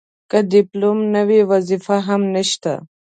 که 0.29 0.37
ډیپلوم 0.51 0.97
نه 1.13 1.21
وي 1.27 1.41
وظیفه 1.51 1.95
هم 2.07 2.21
نشته. 2.35 2.73